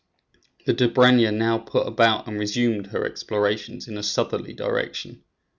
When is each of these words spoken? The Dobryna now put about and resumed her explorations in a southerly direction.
The 0.65 0.73
Dobryna 0.73 1.31
now 1.31 1.59
put 1.59 1.85
about 1.85 2.25
and 2.27 2.39
resumed 2.39 2.87
her 2.87 3.05
explorations 3.05 3.87
in 3.87 3.99
a 3.99 4.01
southerly 4.01 4.51
direction. 4.53 5.21